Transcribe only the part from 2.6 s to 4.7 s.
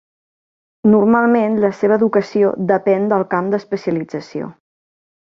depèn del camp d'especialització.